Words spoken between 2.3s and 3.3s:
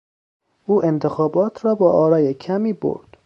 کمی برد.